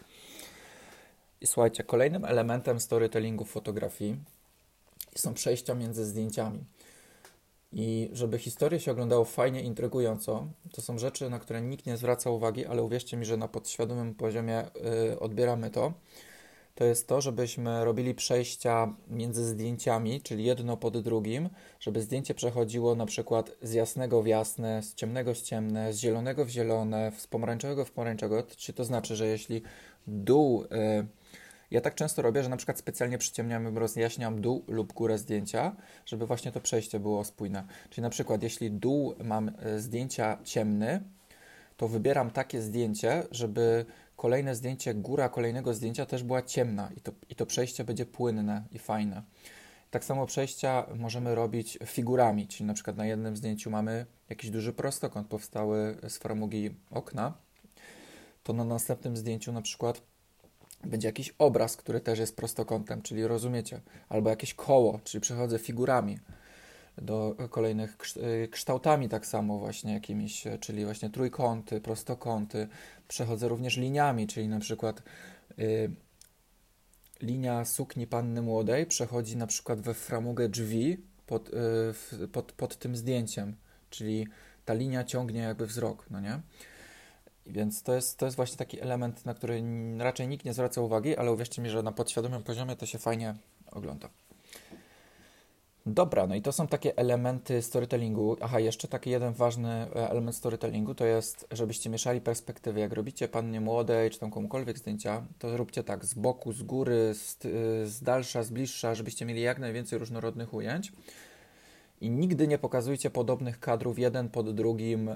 I 1.41 1.47
słuchajcie, 1.47 1.83
kolejnym 1.83 2.25
elementem 2.25 2.79
storytellingu 2.79 3.45
fotografii 3.45 4.17
są 5.15 5.33
przejścia 5.33 5.75
między 5.75 6.05
zdjęciami. 6.05 6.63
I 7.73 8.09
żeby 8.13 8.39
historię 8.39 8.79
się 8.79 8.91
oglądało 8.91 9.25
fajnie, 9.25 9.61
intrygująco, 9.61 10.47
to 10.71 10.81
są 10.81 10.97
rzeczy, 10.97 11.29
na 11.29 11.39
które 11.39 11.61
nikt 11.61 11.85
nie 11.85 11.97
zwraca 11.97 12.29
uwagi, 12.29 12.65
ale 12.65 12.83
uwierzcie 12.83 13.17
mi, 13.17 13.25
że 13.25 13.37
na 13.37 13.47
podświadomym 13.47 14.15
poziomie 14.15 14.63
yy, 15.09 15.19
odbieramy 15.19 15.69
to 15.69 15.93
to 16.75 16.85
jest 16.85 17.07
to, 17.07 17.21
żebyśmy 17.21 17.85
robili 17.85 18.15
przejścia 18.15 18.93
między 19.07 19.45
zdjęciami, 19.45 20.21
czyli 20.21 20.43
jedno 20.43 20.77
pod 20.77 21.01
drugim, 21.01 21.49
żeby 21.79 22.01
zdjęcie 22.01 22.33
przechodziło 22.33 22.95
na 22.95 23.05
przykład 23.05 23.51
z 23.61 23.73
jasnego 23.73 24.21
w 24.21 24.27
jasne, 24.27 24.83
z 24.83 24.95
ciemnego 24.95 25.33
w 25.33 25.41
ciemne, 25.41 25.93
z 25.93 25.97
zielonego 25.97 26.45
w 26.45 26.49
zielone, 26.49 27.11
z 27.17 27.27
pomarańczowego 27.27 27.85
w 27.85 27.91
pomarańczowego. 27.91 28.43
Czy 28.57 28.73
to 28.73 28.85
znaczy, 28.85 29.15
że 29.15 29.27
jeśli 29.27 29.61
dół. 30.07 30.63
Yy, 30.71 31.20
ja 31.71 31.81
tak 31.81 31.95
często 31.95 32.21
robię, 32.21 32.43
że 32.43 32.49
na 32.49 32.57
przykład 32.57 32.77
specjalnie 32.77 33.17
przyciemniam, 33.17 33.77
rozjaśniam 33.77 34.41
dół 34.41 34.63
lub 34.67 34.93
górę 34.93 35.17
zdjęcia, 35.17 35.75
żeby 36.05 36.27
właśnie 36.27 36.51
to 36.51 36.61
przejście 36.61 36.99
było 36.99 37.23
spójne. 37.23 37.63
Czyli 37.89 38.01
na 38.01 38.09
przykład, 38.09 38.43
jeśli 38.43 38.71
dół 38.71 39.15
mam 39.23 39.51
e, 39.59 39.79
zdjęcia 39.79 40.37
ciemny, 40.43 41.03
to 41.77 41.87
wybieram 41.87 42.31
takie 42.31 42.61
zdjęcie, 42.61 43.23
żeby 43.31 43.85
kolejne 44.15 44.55
zdjęcie, 44.55 44.93
góra 44.93 45.29
kolejnego 45.29 45.73
zdjęcia 45.73 46.05
też 46.05 46.23
była 46.23 46.41
ciemna 46.41 46.89
i 46.97 47.01
to, 47.01 47.11
i 47.29 47.35
to 47.35 47.45
przejście 47.45 47.83
będzie 47.83 48.05
płynne 48.05 48.63
i 48.71 48.79
fajne. 48.79 49.23
Tak 49.91 50.05
samo 50.05 50.25
przejścia 50.25 50.85
możemy 50.95 51.35
robić 51.35 51.79
figurami, 51.85 52.47
czyli 52.47 52.65
na 52.65 52.73
przykład 52.73 52.97
na 52.97 53.05
jednym 53.05 53.37
zdjęciu 53.37 53.69
mamy 53.69 54.05
jakiś 54.29 54.49
duży 54.49 54.73
prostokąt 54.73 55.27
powstały 55.27 55.97
z 56.07 56.17
framugi 56.17 56.75
okna 56.91 57.33
to 58.43 58.53
na 58.53 58.63
następnym 58.63 59.17
zdjęciu 59.17 59.51
na 59.51 59.61
przykład 59.61 60.01
będzie 60.83 61.07
jakiś 61.07 61.33
obraz, 61.37 61.77
który 61.77 61.99
też 61.99 62.19
jest 62.19 62.35
prostokątem, 62.35 63.01
czyli 63.01 63.27
rozumiecie, 63.27 63.81
albo 64.09 64.29
jakieś 64.29 64.53
koło, 64.53 64.99
czyli 65.03 65.21
przechodzę 65.21 65.59
figurami 65.59 66.19
do 66.97 67.35
kolejnych 67.49 67.97
y, 68.43 68.47
kształtami 68.47 69.09
tak 69.09 69.25
samo 69.25 69.59
właśnie 69.59 69.93
jakimiś, 69.93 70.43
czyli 70.59 70.85
właśnie 70.85 71.09
trójkąty, 71.09 71.81
prostokąty. 71.81 72.67
Przechodzę 73.07 73.47
również 73.47 73.77
liniami, 73.77 74.27
czyli 74.27 74.47
na 74.47 74.59
przykład 74.59 75.03
y, 75.59 75.91
linia 77.21 77.65
sukni 77.65 78.07
panny 78.07 78.41
młodej 78.41 78.85
przechodzi 78.85 79.37
na 79.37 79.47
przykład 79.47 79.81
we 79.81 79.93
framugę 79.93 80.49
drzwi 80.49 80.97
pod, 81.27 81.49
y, 82.23 82.27
pod, 82.27 82.51
pod 82.51 82.77
tym 82.77 82.95
zdjęciem, 82.95 83.55
czyli 83.89 84.27
ta 84.65 84.73
linia 84.73 85.03
ciągnie 85.03 85.39
jakby 85.39 85.67
wzrok, 85.67 86.05
no 86.09 86.19
nie? 86.19 86.41
Więc 87.45 87.83
to 87.83 87.93
jest, 87.93 88.17
to 88.17 88.25
jest 88.25 88.35
właśnie 88.35 88.57
taki 88.57 88.81
element, 88.81 89.25
na 89.25 89.33
który 89.33 89.63
raczej 89.97 90.27
nikt 90.27 90.45
nie 90.45 90.53
zwraca 90.53 90.81
uwagi, 90.81 91.17
ale 91.17 91.31
uwierzcie 91.31 91.61
mi, 91.61 91.69
że 91.69 91.83
na 91.83 91.91
podświadomym 91.91 92.43
poziomie 92.43 92.75
to 92.75 92.85
się 92.85 92.97
fajnie 92.97 93.35
ogląda. 93.71 94.09
Dobra, 95.85 96.27
no 96.27 96.35
i 96.35 96.41
to 96.41 96.51
są 96.51 96.67
takie 96.67 96.97
elementy 96.97 97.61
storytellingu. 97.61 98.37
Aha, 98.41 98.59
jeszcze 98.59 98.87
taki 98.87 99.09
jeden 99.09 99.33
ważny 99.33 99.69
e, 99.69 100.09
element 100.09 100.35
storytellingu 100.35 100.95
to 100.95 101.05
jest, 101.05 101.47
żebyście 101.51 101.89
mieszali 101.89 102.21
perspektywy. 102.21 102.79
Jak 102.79 102.93
robicie 102.93 103.27
pannie 103.27 103.61
młodej 103.61 104.09
czy 104.09 104.19
tam 104.19 104.31
komukolwiek 104.31 104.77
zdjęcia, 104.77 105.25
to 105.39 105.57
róbcie 105.57 105.83
tak 105.83 106.05
z 106.05 106.13
boku, 106.13 106.53
z 106.53 106.63
góry, 106.63 107.13
z, 107.13 107.37
z 107.91 108.03
dalsza, 108.03 108.43
z 108.43 108.49
bliższa, 108.49 108.95
żebyście 108.95 109.25
mieli 109.25 109.41
jak 109.41 109.59
najwięcej 109.59 109.99
różnorodnych 109.99 110.53
ujęć. 110.53 110.91
I 112.01 112.09
nigdy 112.09 112.47
nie 112.47 112.57
pokazujcie 112.57 113.09
podobnych 113.09 113.59
kadrów 113.59 113.99
jeden 113.99 114.29
pod 114.29 114.55
drugim 114.55 115.09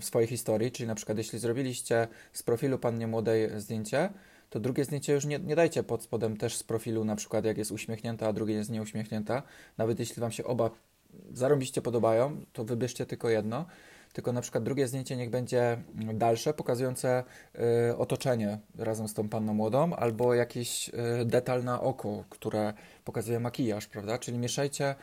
w 0.00 0.04
swojej 0.04 0.28
historii. 0.28 0.72
Czyli 0.72 0.86
na 0.86 0.94
przykład, 0.94 1.18
jeśli 1.18 1.38
zrobiliście 1.38 2.08
z 2.32 2.42
profilu 2.42 2.78
pannie 2.78 3.06
młodej 3.06 3.60
zdjęcie, 3.60 4.10
to 4.50 4.60
drugie 4.60 4.84
zdjęcie 4.84 5.12
już 5.12 5.24
nie, 5.24 5.38
nie 5.38 5.56
dajcie 5.56 5.82
pod 5.82 6.02
spodem 6.02 6.36
też 6.36 6.56
z 6.56 6.62
profilu, 6.62 7.04
na 7.04 7.16
przykład 7.16 7.44
jak 7.44 7.58
jest 7.58 7.72
uśmiechnięta, 7.72 8.28
a 8.28 8.32
drugie 8.32 8.54
jest 8.54 8.70
nieuśmiechnięta. 8.70 9.42
Nawet 9.78 10.00
jeśli 10.00 10.20
Wam 10.20 10.32
się 10.32 10.44
oba 10.44 10.70
zarobiście 11.32 11.82
podobają, 11.82 12.44
to 12.52 12.64
wybierzcie 12.64 13.06
tylko 13.06 13.28
jedno. 13.28 13.66
Tylko 14.12 14.32
na 14.32 14.40
przykład 14.40 14.64
drugie 14.64 14.88
zdjęcie 14.88 15.16
niech 15.16 15.30
będzie 15.30 15.78
dalsze, 16.14 16.54
pokazujące 16.54 17.24
y, 17.90 17.96
otoczenie 17.96 18.58
razem 18.78 19.08
z 19.08 19.14
tą 19.14 19.28
panną 19.28 19.54
młodą, 19.54 19.94
albo 19.94 20.34
jakiś 20.34 20.88
y, 20.88 21.24
detal 21.24 21.64
na 21.64 21.80
oko, 21.80 22.24
które 22.30 22.72
pokazuje 23.04 23.40
makijaż, 23.40 23.86
prawda? 23.86 24.18
Czyli 24.18 24.38
mieszajcie, 24.38 24.94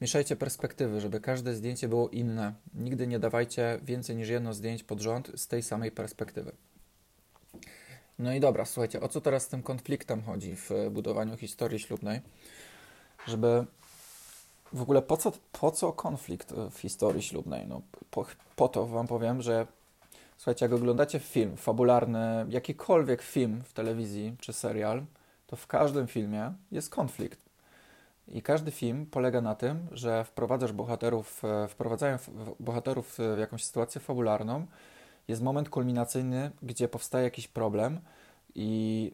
mieszajcie 0.00 0.36
perspektywy, 0.36 1.00
żeby 1.00 1.20
każde 1.20 1.54
zdjęcie 1.54 1.88
było 1.88 2.08
inne. 2.08 2.54
Nigdy 2.74 3.06
nie 3.06 3.18
dawajcie 3.18 3.80
więcej 3.82 4.16
niż 4.16 4.28
jedno 4.28 4.54
zdjęć 4.54 4.84
pod 4.84 5.00
rząd 5.00 5.32
z 5.36 5.48
tej 5.48 5.62
samej 5.62 5.90
perspektywy. 5.90 6.52
No 8.18 8.34
i 8.34 8.40
dobra, 8.40 8.64
słuchajcie, 8.64 9.00
o 9.00 9.08
co 9.08 9.20
teraz 9.20 9.42
z 9.42 9.48
tym 9.48 9.62
konfliktem 9.62 10.22
chodzi 10.22 10.56
w 10.56 10.70
budowaniu 10.90 11.36
historii 11.36 11.78
ślubnej? 11.78 12.20
Żeby 13.26 13.64
w 14.72 14.82
ogóle 14.82 15.02
po 15.02 15.16
co, 15.16 15.32
po 15.52 15.70
co 15.70 15.92
konflikt 15.92 16.52
w 16.70 16.78
historii 16.78 17.22
ślubnej? 17.22 17.66
No, 17.66 17.82
po, 18.10 18.26
po 18.56 18.68
to 18.68 18.86
Wam 18.86 19.06
powiem, 19.06 19.42
że 19.42 19.66
słuchajcie, 20.36 20.64
jak 20.64 20.72
oglądacie 20.72 21.18
film 21.18 21.56
fabularny, 21.56 22.46
jakikolwiek 22.48 23.22
film 23.22 23.62
w 23.64 23.72
telewizji 23.72 24.36
czy 24.40 24.52
serial, 24.52 25.04
to 25.46 25.56
w 25.56 25.66
każdym 25.66 26.06
filmie 26.06 26.52
jest 26.72 26.90
konflikt. 26.90 27.43
I 28.28 28.42
każdy 28.42 28.70
film 28.70 29.06
polega 29.06 29.40
na 29.40 29.54
tym, 29.54 29.86
że 29.92 30.24
wprowadzasz 30.24 30.72
bohaterów, 30.72 31.42
wprowadzają 31.68 32.18
bohaterów 32.60 33.18
w 33.18 33.38
jakąś 33.38 33.64
sytuację 33.64 34.00
fabularną, 34.00 34.66
jest 35.28 35.42
moment 35.42 35.68
kulminacyjny, 35.68 36.50
gdzie 36.62 36.88
powstaje 36.88 37.24
jakiś 37.24 37.48
problem 37.48 38.00
i 38.54 39.12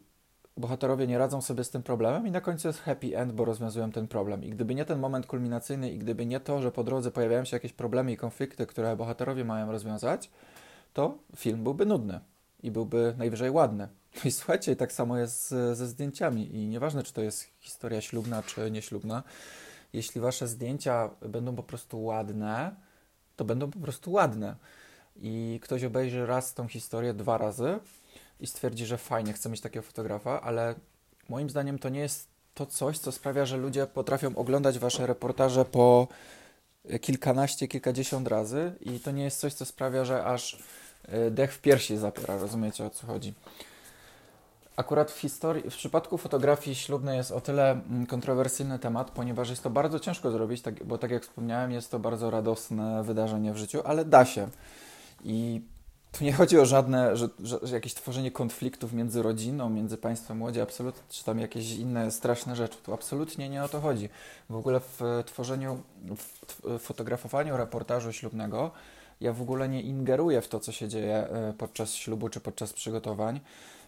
bohaterowie 0.56 1.06
nie 1.06 1.18
radzą 1.18 1.40
sobie 1.40 1.64
z 1.64 1.70
tym 1.70 1.82
problemem 1.82 2.26
i 2.26 2.30
na 2.30 2.40
końcu 2.40 2.68
jest 2.68 2.80
happy 2.80 3.18
end, 3.18 3.32
bo 3.32 3.44
rozwiązują 3.44 3.92
ten 3.92 4.08
problem. 4.08 4.44
I 4.44 4.50
gdyby 4.50 4.74
nie 4.74 4.84
ten 4.84 4.98
moment 4.98 5.26
kulminacyjny 5.26 5.90
i 5.90 5.98
gdyby 5.98 6.26
nie 6.26 6.40
to, 6.40 6.62
że 6.62 6.72
po 6.72 6.84
drodze 6.84 7.10
pojawiają 7.10 7.44
się 7.44 7.56
jakieś 7.56 7.72
problemy 7.72 8.12
i 8.12 8.16
konflikty, 8.16 8.66
które 8.66 8.96
bohaterowie 8.96 9.44
mają 9.44 9.72
rozwiązać, 9.72 10.30
to 10.92 11.18
film 11.36 11.64
byłby 11.64 11.86
nudny 11.86 12.20
i 12.62 12.70
byłby 12.70 13.14
najwyżej 13.18 13.50
ładny. 13.50 13.88
No 14.16 14.20
i 14.24 14.30
słuchajcie, 14.30 14.76
tak 14.76 14.92
samo 14.92 15.18
jest 15.18 15.48
ze 15.48 15.86
zdjęciami 15.86 16.54
i 16.56 16.66
nieważne, 16.66 17.02
czy 17.02 17.12
to 17.12 17.22
jest 17.22 17.46
historia 17.60 18.00
ślubna, 18.00 18.42
czy 18.42 18.70
nieślubna, 18.70 19.22
jeśli 19.92 20.20
wasze 20.20 20.48
zdjęcia 20.48 21.10
będą 21.20 21.56
po 21.56 21.62
prostu 21.62 22.04
ładne, 22.04 22.74
to 23.36 23.44
będą 23.44 23.70
po 23.70 23.78
prostu 23.78 24.12
ładne 24.12 24.56
i 25.16 25.60
ktoś 25.62 25.84
obejrzy 25.84 26.26
raz 26.26 26.54
tą 26.54 26.68
historię 26.68 27.14
dwa 27.14 27.38
razy 27.38 27.78
i 28.40 28.46
stwierdzi, 28.46 28.86
że 28.86 28.98
fajnie, 28.98 29.32
chce 29.32 29.48
mieć 29.48 29.60
takiego 29.60 29.82
fotografa, 29.82 30.40
ale 30.40 30.74
moim 31.28 31.50
zdaniem 31.50 31.78
to 31.78 31.88
nie 31.88 32.00
jest 32.00 32.28
to 32.54 32.66
coś, 32.66 32.98
co 32.98 33.12
sprawia, 33.12 33.46
że 33.46 33.56
ludzie 33.56 33.86
potrafią 33.86 34.36
oglądać 34.36 34.78
wasze 34.78 35.06
reportaże 35.06 35.64
po 35.64 36.08
kilkanaście, 37.00 37.68
kilkadziesiąt 37.68 38.28
razy 38.28 38.72
i 38.80 39.00
to 39.00 39.10
nie 39.10 39.24
jest 39.24 39.40
coś, 39.40 39.54
co 39.54 39.64
sprawia, 39.64 40.04
że 40.04 40.24
aż 40.24 40.62
e, 41.04 41.30
dech 41.30 41.52
w 41.52 41.60
piersi 41.60 41.96
zapiera, 41.96 42.36
rozumiecie 42.36 42.84
o 42.84 42.90
co 42.90 43.06
chodzi. 43.06 43.34
Akurat 44.80 45.10
w 45.10 45.18
historii, 45.18 45.70
w 45.70 45.76
przypadku 45.76 46.18
fotografii 46.18 46.76
ślubnej 46.76 47.16
jest 47.16 47.32
o 47.32 47.40
tyle 47.40 47.70
mm, 47.70 48.06
kontrowersyjny 48.06 48.78
temat, 48.78 49.10
ponieważ 49.10 49.50
jest 49.50 49.62
to 49.62 49.70
bardzo 49.70 50.00
ciężko 50.00 50.30
zrobić, 50.30 50.62
tak, 50.62 50.84
bo 50.84 50.98
tak 50.98 51.10
jak 51.10 51.22
wspomniałem, 51.22 51.72
jest 51.72 51.90
to 51.90 51.98
bardzo 51.98 52.30
radosne 52.30 53.02
wydarzenie 53.02 53.52
w 53.52 53.56
życiu, 53.56 53.80
ale 53.84 54.04
da 54.04 54.24
się. 54.24 54.48
I 55.24 55.60
tu 56.12 56.24
nie 56.24 56.32
chodzi 56.32 56.58
o 56.58 56.66
żadne, 56.66 57.16
że, 57.16 57.28
że, 57.42 57.74
jakieś 57.74 57.94
tworzenie 57.94 58.30
konfliktów 58.30 58.92
między 58.92 59.22
rodziną, 59.22 59.70
między 59.70 59.96
państwem 59.96 60.38
młodzi, 60.38 60.60
absolutnie, 60.60 61.02
czy 61.08 61.24
tam 61.24 61.38
jakieś 61.38 61.72
inne 61.72 62.10
straszne 62.10 62.56
rzeczy. 62.56 62.78
Tu 62.82 62.94
absolutnie 62.94 63.48
nie 63.48 63.64
o 63.64 63.68
to 63.68 63.80
chodzi. 63.80 64.08
W 64.50 64.56
ogóle 64.56 64.80
w 64.80 65.22
tworzeniu, 65.26 65.82
w 66.64 66.78
fotografowaniu 66.78 67.56
reportażu 67.56 68.12
ślubnego 68.12 68.70
ja 69.20 69.32
w 69.32 69.42
ogóle 69.42 69.68
nie 69.68 69.82
ingeruję 69.82 70.40
w 70.40 70.48
to, 70.48 70.60
co 70.60 70.72
się 70.72 70.88
dzieje 70.88 71.16
e, 71.16 71.54
podczas 71.58 71.94
ślubu 71.94 72.28
czy 72.28 72.40
podczas 72.40 72.72
przygotowań. 72.72 73.40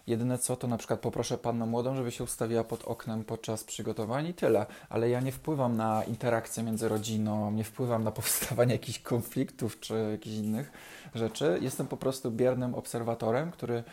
Jedyne 0.06 0.38
co, 0.38 0.56
to 0.56 0.66
na 0.66 0.78
przykład 0.78 1.00
poproszę 1.00 1.38
pannę 1.38 1.66
młodą, 1.66 1.96
żeby 1.96 2.10
się 2.10 2.24
ustawiła 2.24 2.64
pod 2.64 2.84
oknem 2.84 3.24
podczas 3.24 3.64
przygotowań 3.64 4.26
i 4.26 4.34
tyle. 4.34 4.66
Ale 4.88 5.08
ja 5.08 5.20
nie 5.20 5.32
wpływam 5.32 5.76
na 5.76 6.04
interakcję 6.04 6.62
między 6.62 6.88
rodziną, 6.88 7.50
nie 7.50 7.64
wpływam 7.64 8.04
na 8.04 8.12
powstawanie 8.12 8.72
jakichś 8.82 8.98
konfliktów 8.98 9.80
czy 9.80 10.08
jakichś 10.12 10.36
innych 10.36 10.72
rzeczy. 11.14 11.58
Jestem 11.60 11.86
po 11.86 11.96
prostu 11.96 12.30
biernym 12.30 12.74
obserwatorem, 12.74 13.50
który 13.50 13.84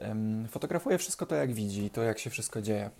um, 0.00 0.48
fotografuje 0.48 0.98
wszystko 0.98 1.26
to, 1.26 1.34
jak 1.34 1.52
widzi, 1.52 1.90
to, 1.90 2.02
jak 2.02 2.18
się 2.18 2.30
wszystko 2.30 2.62
dzieje. 2.62 2.90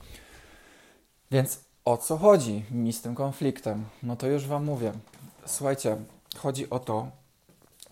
Więc 1.31 1.61
o 1.85 1.97
co 1.97 2.17
chodzi 2.17 2.65
mi 2.71 2.93
z 2.93 3.03
tym 3.03 3.15
konfliktem? 3.15 3.85
No 4.03 4.17
to 4.17 4.27
już 4.27 4.47
Wam 4.47 4.65
mówię. 4.65 4.93
Słuchajcie, 5.47 5.97
chodzi 6.37 6.71
o 6.71 6.79
to, 6.79 7.11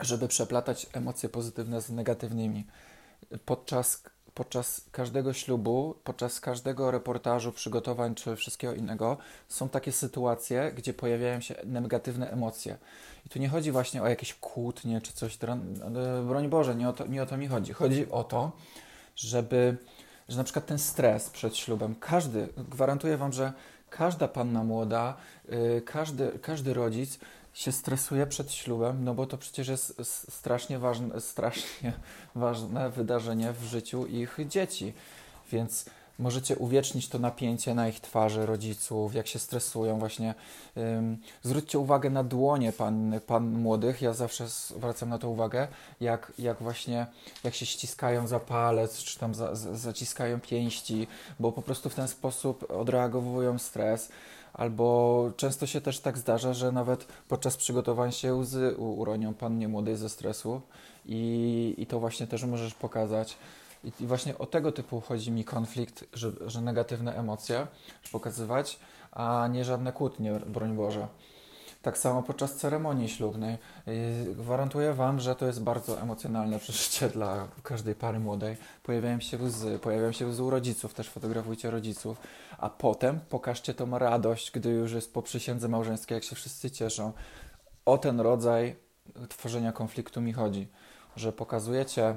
żeby 0.01 0.29
przeplatać 0.29 0.87
emocje 0.93 1.29
pozytywne 1.29 1.81
z 1.81 1.91
negatywnymi. 1.91 2.67
Podczas 3.45 4.03
podczas 4.37 4.81
każdego 4.93 5.33
ślubu, 5.33 5.95
podczas 6.05 6.41
każdego 6.41 6.91
reportażu, 6.91 7.53
przygotowań 7.53 8.15
czy 8.15 8.37
wszystkiego 8.37 8.75
innego 8.75 9.17
są 9.49 9.69
takie 9.69 9.93
sytuacje, 9.93 10.73
gdzie 10.77 10.95
pojawiają 10.95 11.41
się 11.41 11.55
negatywne 11.65 12.31
emocje. 12.31 12.77
I 13.27 13.29
tu 13.29 13.39
nie 13.39 13.49
chodzi 13.49 13.73
właśnie 13.73 14.03
o 14.03 14.09
jakieś 14.09 14.35
kłótnie 14.35 15.01
czy 15.01 15.13
coś, 15.13 15.39
broń 16.29 16.49
Boże, 16.49 16.75
nie 16.75 16.89
o 16.89 16.93
to, 16.93 17.07
nie 17.07 17.23
o 17.23 17.27
to 17.27 17.37
mi 17.37 17.47
chodzi. 17.47 17.73
Chodzi 17.73 18.11
o 18.11 18.25
to, 18.25 18.53
żeby, 19.17 19.77
że 20.29 20.39
na 20.39 20.45
przykład 20.45 20.67
ten 20.67 20.79
stres 20.79 21.31
przed 21.31 21.57
ślubem, 21.57 21.95
każdy, 22.01 22.49
gwarantuję 22.71 23.17
Wam, 23.17 23.33
że 23.33 23.53
każda 23.91 24.29
panna 24.29 24.65
młoda, 24.65 25.17
yy, 25.49 25.83
każdy, 25.85 26.39
każdy 26.43 26.75
rodzic 26.75 27.19
się 27.57 27.73
stresuje 27.73 28.27
przed 28.27 28.53
ślubem, 28.53 29.05
no 29.05 29.15
bo 29.15 29.27
to 29.27 29.39
przecież 29.39 29.69
jest 29.69 30.03
strasznie 30.29 30.79
ważne, 30.79 31.21
strasznie 31.21 31.93
ważne 32.35 32.91
wydarzenie 32.91 33.53
w 33.53 33.65
życiu 33.65 34.07
ich 34.07 34.39
dzieci. 34.49 34.93
Więc 35.53 35.85
możecie 36.19 36.57
uwiecznić 36.57 37.09
to 37.09 37.19
napięcie 37.19 37.75
na 37.75 37.89
ich 37.89 38.01
twarzy 38.01 38.47
rodziców, 38.47 39.15
jak 39.15 39.27
się 39.27 39.39
stresują 39.39 39.99
właśnie. 39.99 40.35
Zwróćcie 41.43 41.79
uwagę 41.79 42.11
na 42.11 42.25
dłonie 42.25 42.73
pan, 42.73 43.21
pan 43.27 43.51
młodych, 43.51 44.03
ja 44.03 44.13
zawsze 44.13 44.49
zwracam 44.49 45.09
na 45.09 45.19
to 45.19 45.31
uwagę, 45.31 45.69
jak, 46.01 46.33
jak 46.39 46.59
właśnie, 46.59 47.07
jak 47.45 47.55
się 47.55 47.67
ściskają 47.67 48.27
za 48.27 48.41
palec, 48.41 48.99
czy 48.99 49.19
tam 49.19 49.35
za, 49.35 49.55
za, 49.55 49.77
zaciskają 49.77 50.41
pięści, 50.41 51.07
bo 51.41 51.53
po 51.53 51.63
prostu 51.63 51.91
w 51.91 51.95
ten 51.95 52.09
sposób 52.09 52.71
odreagowują 52.71 53.59
stres 53.59 54.09
albo 54.57 55.31
często 55.37 55.67
się 55.67 55.81
też 55.81 56.01
tak 56.01 56.19
zdarza, 56.19 56.55
że 56.55 56.73
nawet 56.73 57.07
podczas 57.29 57.57
przygotowań 57.57 58.13
się 58.13 58.35
łzy 58.35 58.75
uronią 58.77 59.35
pannie 59.35 59.69
młodej 59.69 59.97
ze 59.97 60.09
stresu 60.09 60.61
i, 61.07 61.75
i 61.79 61.87
to 61.87 62.01
właśnie 62.01 62.27
też 62.27 62.45
możesz 62.45 62.75
pokazać. 62.75 63.37
I, 63.85 63.93
I, 64.01 64.07
właśnie 64.07 64.39
o 64.39 64.47
tego 64.47 64.73
typu 64.73 65.01
chodzi 65.01 65.31
mi 65.31 65.45
konflikt, 65.45 66.05
że, 66.13 66.33
że 66.47 66.61
negatywne 66.61 67.17
emocje 67.17 67.67
pokazywać, 68.13 68.79
a 69.13 69.49
nie 69.53 69.65
żadne 69.65 69.93
kłótnie, 69.93 70.33
broń 70.33 70.77
Boże. 70.77 71.09
Tak 71.87 71.99
samo 71.99 72.23
podczas 72.23 72.55
ceremonii 72.55 73.09
ślubnej. 73.09 73.59
Gwarantuję 74.37 74.95
Wam, 74.95 75.21
że 75.21 75.37
to 75.37 75.47
jest 75.47 75.63
bardzo 75.63 76.01
emocjonalne 76.01 76.59
przeżycie 76.59 77.09
dla 77.19 77.49
każdej 77.63 77.95
pary 77.95 78.19
młodej. 78.19 78.57
Pojawiają 78.83 79.21
się 79.21 79.39
łzy, 79.39 79.79
pojawiają 79.79 80.13
się 80.13 80.27
łzy 80.27 80.43
u 80.43 80.51
rodziców, 80.51 80.95
też 80.95 81.09
fotografujcie 81.09 81.71
rodziców, 81.71 82.21
a 82.59 82.71
potem 82.71 83.21
pokażcie 83.29 83.75
tą 83.75 83.99
radość, 83.99 84.51
gdy 84.51 84.71
już 84.71 84.93
jest 84.93 85.15
po 85.15 85.23
przysiędze 85.23 85.69
małżeńskiej, 85.69 86.15
jak 86.15 86.25
się 86.25 86.37
wszyscy 86.37 86.71
cieszą. 86.71 87.13
O 87.85 87.99
ten 87.99 88.21
rodzaj 88.21 88.77
tworzenia 89.29 89.73
konfliktu 89.73 90.21
mi 90.21 90.33
chodzi, 90.33 90.69
że 91.17 91.33
pokazujecie 91.33 92.15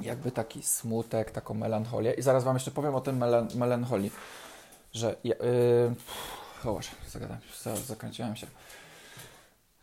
jakby 0.00 0.30
taki 0.30 0.62
smutek, 0.62 1.30
taką 1.30 1.54
melancholię. 1.54 2.12
I 2.12 2.22
zaraz 2.22 2.44
Wam 2.44 2.56
jeszcze 2.56 2.70
powiem 2.70 2.94
o 2.94 3.00
tym 3.00 3.16
melan 3.16 3.48
melancholii, 3.54 4.10
że... 4.92 5.16
Yy, 5.24 5.34
o 6.70 6.80
zagadam, 7.08 7.38
zakręciłem 7.86 8.36
się. 8.36 8.46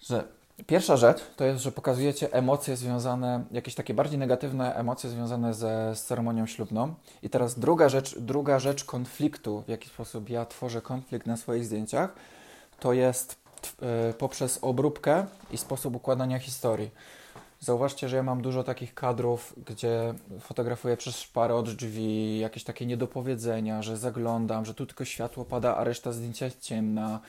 Że 0.01 0.23
pierwsza 0.67 0.97
rzecz 0.97 1.21
to 1.35 1.45
jest, 1.45 1.63
że 1.63 1.71
pokazujecie 1.71 2.33
emocje 2.33 2.77
związane, 2.77 3.43
jakieś 3.51 3.75
takie 3.75 3.93
bardziej 3.93 4.19
negatywne 4.19 4.75
emocje 4.75 5.09
związane 5.09 5.53
ze 5.53 5.95
z 5.95 6.03
ceremonią 6.03 6.45
ślubną. 6.45 6.93
I 7.23 7.29
teraz 7.29 7.59
druga 7.59 7.89
rzecz, 7.89 8.19
druga 8.19 8.59
rzecz 8.59 8.83
konfliktu, 8.83 9.61
w 9.61 9.69
jaki 9.69 9.89
sposób 9.89 10.29
ja 10.29 10.45
tworzę 10.45 10.81
konflikt 10.81 11.27
na 11.27 11.37
swoich 11.37 11.65
zdjęciach, 11.65 12.13
to 12.79 12.93
jest 12.93 13.35
yy, 13.81 14.13
poprzez 14.13 14.59
obróbkę 14.61 15.25
i 15.51 15.57
sposób 15.57 15.95
układania 15.95 16.39
historii. 16.39 16.91
Zauważcie, 17.61 18.09
że 18.09 18.15
ja 18.15 18.23
mam 18.23 18.41
dużo 18.41 18.63
takich 18.63 18.93
kadrów, 18.93 19.55
gdzie 19.65 20.13
fotografuję 20.39 20.97
przez 20.97 21.15
szparę 21.15 21.55
od 21.55 21.69
drzwi, 21.75 22.39
jakieś 22.39 22.63
takie 22.63 22.85
niedopowiedzenia, 22.85 23.81
że 23.81 23.97
zaglądam, 23.97 24.65
że 24.65 24.73
tu 24.73 24.85
tylko 24.85 25.05
światło 25.05 25.45
pada, 25.45 25.75
a 25.77 25.83
reszta 25.83 26.11
zdjęcia 26.11 26.45
jest 26.45 26.61
ciemna, 26.61 27.19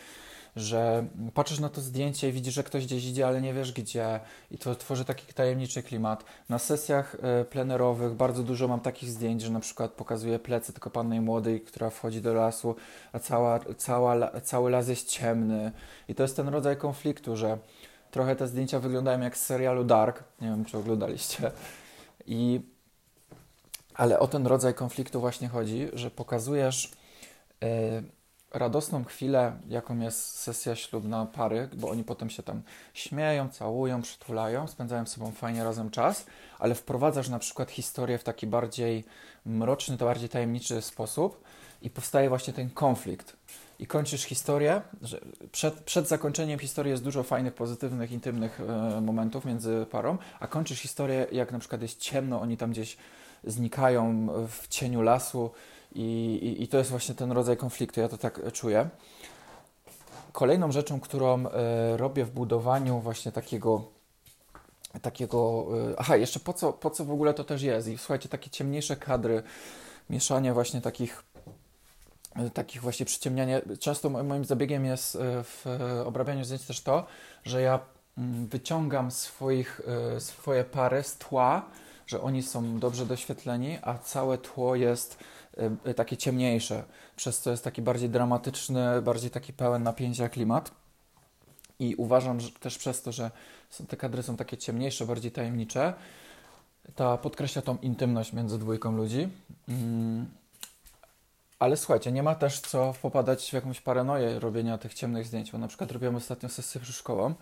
że 0.56 1.06
patrzysz 1.34 1.58
na 1.58 1.68
to 1.68 1.80
zdjęcie 1.80 2.28
i 2.28 2.32
widzisz, 2.32 2.54
że 2.54 2.62
ktoś 2.62 2.86
gdzieś 2.86 3.04
idzie, 3.04 3.26
ale 3.26 3.40
nie 3.40 3.54
wiesz 3.54 3.72
gdzie 3.72 4.20
i 4.50 4.58
to 4.58 4.74
tworzy 4.74 5.04
taki 5.04 5.34
tajemniczy 5.34 5.82
klimat. 5.82 6.24
Na 6.48 6.58
sesjach 6.58 7.16
e, 7.22 7.44
plenerowych 7.44 8.14
bardzo 8.14 8.42
dużo 8.42 8.68
mam 8.68 8.80
takich 8.80 9.10
zdjęć, 9.10 9.42
że 9.42 9.50
na 9.50 9.60
przykład 9.60 9.90
pokazuję 9.90 10.38
plecy 10.38 10.72
tylko 10.72 10.90
pannej 10.90 11.20
młodej, 11.20 11.60
która 11.60 11.90
wchodzi 11.90 12.20
do 12.20 12.34
lasu, 12.34 12.76
a 13.12 13.18
cała, 13.18 13.60
cała, 13.76 14.40
cały 14.40 14.70
las 14.70 14.88
jest 14.88 15.08
ciemny 15.08 15.72
i 16.08 16.14
to 16.14 16.22
jest 16.22 16.36
ten 16.36 16.48
rodzaj 16.48 16.76
konfliktu, 16.76 17.36
że 17.36 17.58
Trochę 18.10 18.36
te 18.36 18.48
zdjęcia 18.48 18.80
wyglądają 18.80 19.20
jak 19.20 19.36
z 19.36 19.42
serialu 19.42 19.84
Dark. 19.84 20.24
Nie 20.40 20.48
wiem, 20.48 20.64
czy 20.64 20.78
oglądaliście. 20.78 21.50
I, 22.26 22.60
ale 23.94 24.18
o 24.18 24.28
ten 24.28 24.46
rodzaj 24.46 24.74
konfliktu 24.74 25.20
właśnie 25.20 25.48
chodzi, 25.48 25.88
że 25.92 26.10
pokazujesz 26.10 26.92
yy, 27.60 27.68
radosną 28.54 29.04
chwilę, 29.04 29.52
jaką 29.68 29.98
jest 29.98 30.38
sesja 30.38 30.76
ślubna 30.76 31.26
pary, 31.26 31.68
bo 31.76 31.88
oni 31.90 32.04
potem 32.04 32.30
się 32.30 32.42
tam 32.42 32.62
śmieją, 32.94 33.48
całują, 33.48 34.02
przytulają, 34.02 34.66
spędzają 34.66 35.06
sobą 35.06 35.32
fajnie 35.32 35.64
razem 35.64 35.90
czas, 35.90 36.26
ale 36.58 36.74
wprowadzasz 36.74 37.28
na 37.28 37.38
przykład 37.38 37.70
historię 37.70 38.18
w 38.18 38.24
taki 38.24 38.46
bardziej 38.46 39.04
mroczny, 39.46 39.96
to 39.96 40.04
bardziej 40.04 40.28
tajemniczy 40.28 40.82
sposób 40.82 41.44
i 41.82 41.90
powstaje 41.90 42.28
właśnie 42.28 42.52
ten 42.52 42.70
konflikt 42.70 43.36
i 43.80 43.86
kończysz 43.86 44.22
historię, 44.22 44.82
że 45.02 45.20
przed, 45.52 45.74
przed 45.74 46.08
zakończeniem 46.08 46.58
historii 46.58 46.90
jest 46.90 47.04
dużo 47.04 47.22
fajnych, 47.22 47.54
pozytywnych, 47.54 48.12
intymnych 48.12 48.60
e, 48.60 49.00
momentów 49.00 49.44
między 49.44 49.86
parą, 49.90 50.18
a 50.40 50.46
kończysz 50.46 50.78
historię, 50.78 51.26
jak 51.32 51.52
na 51.52 51.58
przykład 51.58 51.82
jest 51.82 51.98
ciemno, 51.98 52.40
oni 52.40 52.56
tam 52.56 52.70
gdzieś 52.70 52.96
znikają 53.44 54.28
w 54.48 54.68
cieniu 54.68 55.02
lasu 55.02 55.50
i, 55.94 56.38
i, 56.42 56.62
i 56.62 56.68
to 56.68 56.78
jest 56.78 56.90
właśnie 56.90 57.14
ten 57.14 57.32
rodzaj 57.32 57.56
konfliktu, 57.56 58.00
ja 58.00 58.08
to 58.08 58.18
tak 58.18 58.52
czuję. 58.52 58.88
Kolejną 60.32 60.72
rzeczą, 60.72 61.00
którą 61.00 61.46
e, 61.46 61.96
robię 61.96 62.24
w 62.24 62.30
budowaniu 62.30 63.00
właśnie 63.00 63.32
takiego 63.32 63.84
takiego, 65.02 65.66
e, 65.90 65.94
aha, 65.98 66.16
jeszcze 66.16 66.40
po 66.40 66.52
co, 66.52 66.72
po 66.72 66.90
co 66.90 67.04
w 67.04 67.10
ogóle 67.10 67.34
to 67.34 67.44
też 67.44 67.62
jest 67.62 67.88
i 67.88 67.98
słuchajcie, 67.98 68.28
takie 68.28 68.50
ciemniejsze 68.50 68.96
kadry, 68.96 69.42
mieszanie 70.10 70.52
właśnie 70.52 70.80
takich 70.80 71.22
takich 72.54 72.82
właśnie 72.82 73.06
przyciemniania. 73.06 73.60
Często 73.78 74.10
moim 74.10 74.44
zabiegiem 74.44 74.84
jest 74.84 75.16
e, 75.16 75.18
w 75.44 75.66
obrabianiu 76.04 76.44
zdjęć 76.44 76.64
też 76.64 76.80
to, 76.80 77.06
że 77.44 77.62
ja 77.62 77.80
mm, 78.18 78.46
wyciągam 78.46 79.10
swoich, 79.10 79.80
e, 80.16 80.20
swoje 80.20 80.64
pary 80.64 81.02
z 81.02 81.18
tła, 81.18 81.62
że 82.06 82.20
oni 82.22 82.42
są 82.42 82.78
dobrze 82.78 83.06
doświetleni, 83.06 83.78
a 83.82 83.98
całe 83.98 84.38
tło 84.38 84.74
jest 84.74 85.18
e, 85.84 85.94
takie 85.94 86.16
ciemniejsze, 86.16 86.84
przez 87.16 87.40
co 87.40 87.50
jest 87.50 87.64
taki 87.64 87.82
bardziej 87.82 88.08
dramatyczny, 88.08 89.02
bardziej 89.02 89.30
taki 89.30 89.52
pełen 89.52 89.82
napięcia 89.82 90.28
klimat. 90.28 90.70
I 91.78 91.94
uważam, 91.94 92.40
że 92.40 92.50
też 92.50 92.78
przez 92.78 93.02
to, 93.02 93.12
że 93.12 93.30
te 93.88 93.96
kadry 93.96 94.22
są 94.22 94.36
takie 94.36 94.56
ciemniejsze, 94.56 95.06
bardziej 95.06 95.32
tajemnicze, 95.32 95.94
ta 96.94 97.16
podkreśla 97.16 97.62
tą 97.62 97.76
intymność 97.76 98.32
między 98.32 98.58
dwójką 98.58 98.96
ludzi. 98.96 99.28
Mm, 99.68 100.26
ale 101.60 101.76
słuchajcie, 101.76 102.12
nie 102.12 102.22
ma 102.22 102.34
też 102.34 102.60
co 102.60 102.94
popadać 103.02 103.50
w 103.50 103.52
jakąś 103.52 103.80
paranoję 103.80 104.38
robienia 104.38 104.78
tych 104.78 104.94
ciemnych 104.94 105.26
zdjęć, 105.26 105.52
bo 105.52 105.58
na 105.58 105.68
przykład 105.68 105.92
robiłem 105.92 106.16
ostatnio 106.16 106.48
sesję 106.48 106.80
przy 106.80 106.92
szkołą 106.92 107.34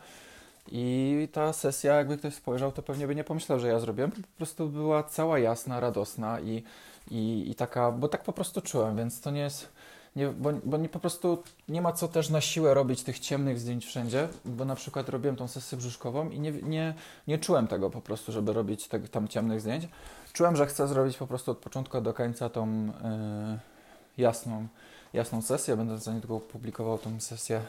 i 0.73 1.29
ta 1.33 1.53
sesja, 1.53 1.95
jakby 1.95 2.19
ktoś 2.19 2.35
spojrzał, 2.35 2.73
to 2.73 2.83
pewnie 2.83 3.07
by 3.07 3.15
nie 3.15 3.25
pomyślał, 3.25 3.61
że 3.61 3.69
ja 3.69 3.81
zrobiłem. 3.81 4.11
Po 4.11 4.19
prostu 4.37 4.69
była 4.69 5.03
cała 5.03 5.39
jasna, 5.39 5.81
radosna 5.81 6.41
i, 6.41 6.63
i, 7.11 7.51
i 7.51 7.55
taka, 7.55 7.93
bo 7.93 8.09
tak 8.09 8.23
po 8.25 8.33
prostu 8.33 8.61
czułem, 8.61 8.97
więc 8.97 9.21
to 9.21 9.31
nie 9.31 9.41
jest, 9.41 9.69
nie, 10.17 10.29
bo, 10.29 10.53
bo 10.65 10.77
nie, 10.77 10.89
po 10.89 10.99
prostu 10.99 11.43
nie 11.69 11.83
ma 11.83 11.93
co 11.93 12.09
też 12.09 12.31
na 12.31 12.41
siłę 12.41 12.75
robić 12.75 13.03
tych 13.03 13.19
ciemnych 13.19 13.61
zdjęć 13.61 13.87
wszędzie, 13.87 14.29
bo 14.45 14.65
na 14.65 14.75
przykład 14.75 15.09
robiłem 15.09 15.37
tą 15.37 15.49
sesję 15.49 15.79
brzuszkową 15.79 16.31
i 16.31 16.41
nie, 16.41 16.53
nie, 16.53 16.95
nie 17.27 17.39
czułem 17.39 17.67
tego 17.67 17.91
po 17.91 18.01
prostu, 18.01 18.33
żeby 18.33 18.53
robić 18.53 18.89
te, 18.89 19.01
tam 19.01 19.29
ciemnych 19.29 19.61
zdjęć. 19.61 19.89
Czułem, 20.33 20.57
że 20.57 20.67
chcę 20.67 20.89
zrobić 20.89 21.17
po 21.17 21.27
prostu 21.27 21.51
od 21.51 21.59
początku 21.59 22.01
do 22.01 22.15
końca 22.15 22.49
tą... 22.49 22.87
Yy, 22.87 23.78
jasną, 24.19 24.69
jasną 25.13 25.43
sesję. 25.43 25.77
Będę 25.77 25.99
za 25.99 26.13
niedługo 26.13 26.47
publikował 26.47 26.99
tą 26.99 27.21
sesję 27.21 27.63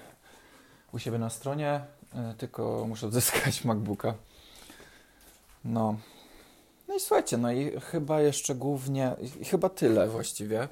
u 0.91 0.99
siebie 0.99 1.17
na 1.17 1.29
stronie, 1.29 1.81
e, 2.15 2.33
tylko 2.37 2.85
muszę 2.87 3.07
odzyskać 3.07 3.63
MacBooka. 3.65 4.13
No. 5.65 5.99
No 6.87 6.95
i 6.95 6.99
słuchajcie, 6.99 7.37
no 7.37 7.51
i 7.51 7.79
chyba 7.79 8.21
jeszcze 8.21 8.55
głównie, 8.55 9.15
chyba 9.49 9.69
tyle 9.69 10.07
właściwie, 10.07 10.67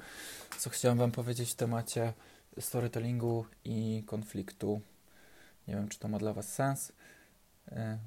co 0.58 0.70
chciałem 0.70 0.98
Wam 0.98 1.10
powiedzieć 1.10 1.52
w 1.52 1.54
temacie 1.54 2.12
storytellingu 2.60 3.44
i 3.64 4.04
konfliktu. 4.06 4.80
Nie 5.68 5.74
wiem, 5.74 5.88
czy 5.88 5.98
to 5.98 6.08
ma 6.08 6.18
dla 6.18 6.32
Was 6.32 6.48
sens. 6.48 6.92
E, 7.72 7.98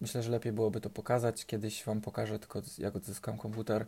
myślę, 0.00 0.22
że 0.22 0.30
lepiej 0.30 0.52
byłoby 0.52 0.80
to 0.80 0.90
pokazać. 0.90 1.46
Kiedyś 1.46 1.84
Wam 1.84 2.00
pokażę 2.00 2.38
tylko, 2.38 2.62
jak 2.78 2.96
odzyskam 2.96 3.38
komputer. 3.38 3.86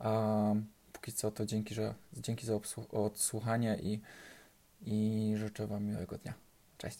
Um, 0.00 0.66
póki 0.94 1.12
co 1.12 1.30
to 1.30 1.46
dzięki, 1.46 1.74
że, 1.74 1.94
dzięki 2.12 2.46
za 2.46 2.60
odsłuchanie 2.92 3.78
i, 3.82 4.00
i 4.82 5.34
życzę 5.36 5.66
Wam 5.66 5.84
miłego 5.84 6.18
dnia. 6.18 6.34
Cześć. 6.78 6.98